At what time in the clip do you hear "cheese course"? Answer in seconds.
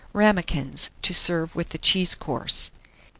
1.77-2.71